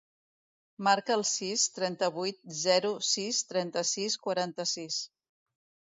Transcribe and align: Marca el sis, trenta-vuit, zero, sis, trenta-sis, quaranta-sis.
Marca 0.87 1.13
el 1.15 1.25
sis, 1.31 1.65
trenta-vuit, 1.75 2.41
zero, 2.63 2.91
sis, 3.11 3.43
trenta-sis, 3.53 4.17
quaranta-sis. 4.25 4.99